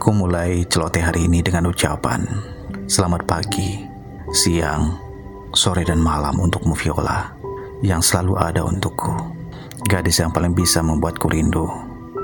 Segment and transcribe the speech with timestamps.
[0.00, 2.24] Aku mulai celoteh hari ini dengan ucapan
[2.88, 3.84] Selamat pagi,
[4.32, 4.96] siang,
[5.52, 7.28] sore dan malam untukmu Viola
[7.84, 9.12] Yang selalu ada untukku.
[9.84, 11.68] Gadis yang paling bisa membuatku rindu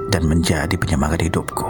[0.09, 1.69] Dan menjadi penyemangat hidupku.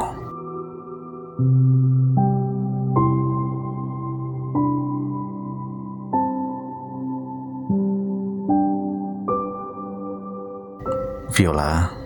[11.35, 12.06] Viola,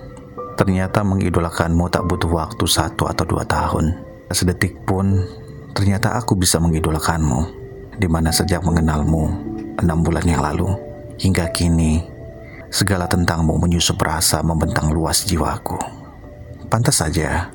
[0.61, 3.97] ternyata mengidolakanmu tak butuh waktu satu atau dua tahun.
[4.29, 5.25] Sedetik pun,
[5.73, 7.57] ternyata aku bisa mengidolakanmu.
[7.97, 9.25] Di mana sejak mengenalmu
[9.81, 10.69] enam bulan yang lalu,
[11.17, 12.05] hingga kini,
[12.69, 15.81] segala tentangmu menyusup rasa membentang luas jiwaku.
[16.69, 17.49] Pantas saja,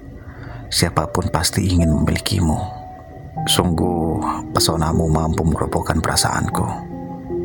[0.73, 2.57] siapa pun pasti ingin memilikimu.
[3.45, 4.17] Sungguh,
[4.49, 6.65] pesonamu mampu merobohkan perasaanku.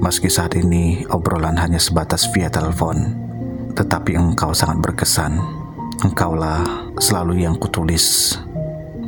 [0.01, 3.29] Meski saat ini obrolan hanya sebatas via telepon,
[3.75, 5.39] tetapi engkau sangat berkesan.
[6.01, 8.37] Engkaulah selalu yang kutulis.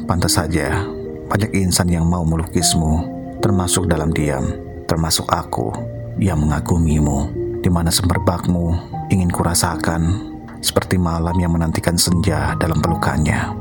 [0.04, 0.84] Pantas saja,
[1.30, 3.08] banyak insan yang mau melukismu,
[3.40, 4.44] termasuk dalam diam,
[4.84, 5.72] termasuk aku
[6.20, 7.32] yang mengagumimu,
[7.64, 8.76] di mana semerbakmu
[9.08, 13.56] ingin kurasakan seperti malam yang menantikan senja dalam pelukannya.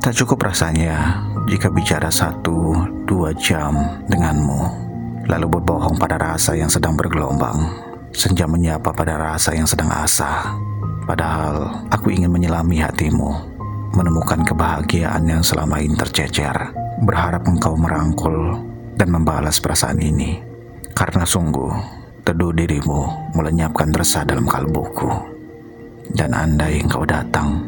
[0.00, 2.72] Tak cukup rasanya jika bicara satu
[3.04, 4.60] dua jam denganmu,
[5.28, 7.83] lalu berbohong pada rasa yang sedang bergelombang
[8.14, 10.54] Senja menyapa pada rasa yang sedang asah.
[11.02, 13.26] Padahal aku ingin menyelami hatimu,
[13.90, 16.54] menemukan kebahagiaan yang selama ini tercecer.
[17.02, 18.54] Berharap engkau merangkul
[18.94, 20.38] dan membalas perasaan ini.
[20.94, 21.74] Karena sungguh,
[22.22, 25.10] teduh dirimu melenyapkan resah dalam kalbuku.
[26.14, 27.66] Dan andai engkau datang,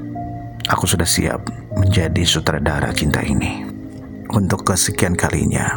[0.70, 1.42] aku sudah siap
[1.74, 3.66] menjadi sutradara cinta ini.
[4.30, 5.74] Untuk kesekian kalinya,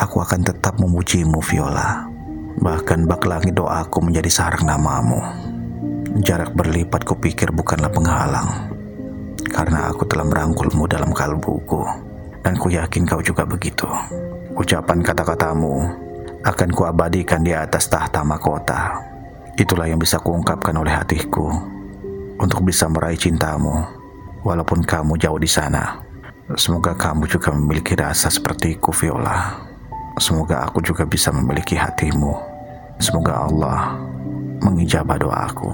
[0.00, 2.11] aku akan tetap memujimu Viola
[2.60, 5.22] Bahkan bak langit doaku menjadi sarang namamu.
[6.20, 8.68] Jarak berlipat kupikir bukanlah penghalang.
[9.48, 11.80] Karena aku telah merangkulmu dalam kalbuku.
[12.42, 13.86] Dan ku yakin kau juga begitu.
[14.52, 15.74] Ucapan kata-katamu
[16.42, 18.98] akan kuabadikan di atas tahta mahkota.
[19.54, 21.48] Itulah yang bisa kuungkapkan oleh hatiku
[22.42, 23.86] untuk bisa meraih cintamu
[24.42, 26.02] walaupun kamu jauh di sana.
[26.58, 29.56] Semoga kamu juga memiliki rasa sepertiku Viola.
[30.18, 32.51] Semoga aku juga bisa memiliki hatimu.
[32.98, 33.94] Semoga Allah
[34.60, 35.70] mengijabah doaku.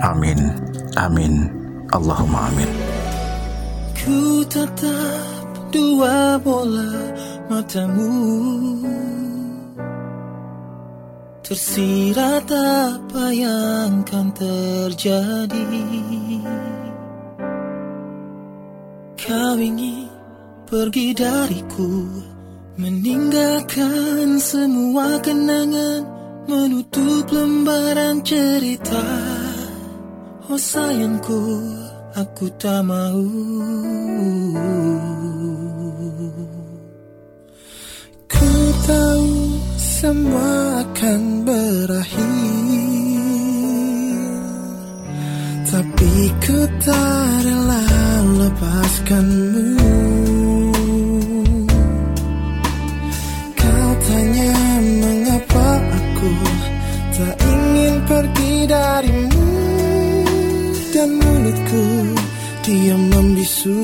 [0.00, 0.38] Amin.
[0.96, 1.50] Amin.
[1.92, 2.70] Allahumma amin.
[3.94, 6.92] Ku tatap dua bola
[7.50, 8.12] matamu
[11.44, 15.64] Tersirat apa yang kan terjadi
[19.20, 20.08] Kau ingin
[20.64, 22.08] pergi dariku
[22.80, 26.13] Meninggalkan semua kenangan
[26.48, 29.04] menutup lembaran cerita.
[30.48, 31.40] Oh sayangku
[32.12, 33.24] aku tak mau.
[38.28, 38.52] Ku
[38.84, 39.28] tahu
[39.76, 42.32] semua akan berakhir.
[45.74, 46.12] Tapi
[46.44, 47.86] ku tak rela
[48.38, 49.83] lepaskanmu
[62.64, 63.76] diam membisu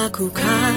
[0.00, 0.72] lakukan